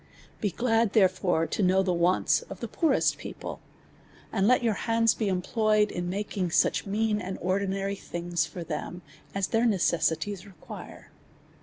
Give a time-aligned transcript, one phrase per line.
[0.41, 3.59] Begird, therefore, to know the wants of the poor est people,
[4.33, 9.03] and let your hands be employed in making such mean and ordinary things for them,
[9.35, 11.11] as their ne cessities require.